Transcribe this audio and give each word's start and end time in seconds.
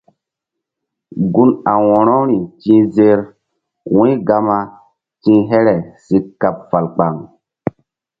Gun 1.33 1.49
a 1.71 1.73
wo̧rori 1.85 2.37
ti̧h 2.61 2.85
zer 2.95 3.19
wu̧y 3.95 4.11
Gama 4.27 4.59
ti̧h 5.21 5.43
here 5.49 5.75
si 6.05 6.17
kaɓ 6.39 6.55
fal 6.69 6.85
kpaŋ. 6.95 7.15